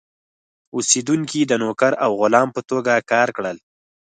اوسېدونکي 0.75 1.41
د 1.45 1.53
نوکر 1.61 1.93
او 2.05 2.11
غلام 2.21 2.49
په 2.55 2.61
توګه 2.69 2.93
کار 3.11 3.27
کړل. 3.37 3.57